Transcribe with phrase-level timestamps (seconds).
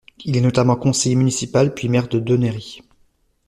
[0.25, 2.81] Il est notamment conseiller municipal puis maire de Donnery.